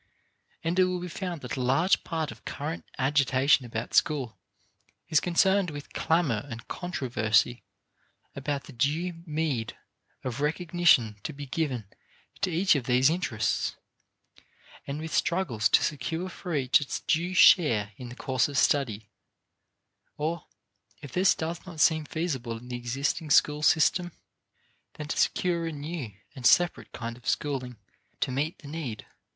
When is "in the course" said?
17.95-18.47